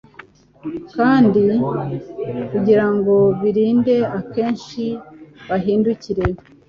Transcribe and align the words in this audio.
kandi 0.95 1.43
kugirango 2.51 3.15
birinde 3.41 3.95
akenshi 4.19 4.83
bahindukire 5.47 6.25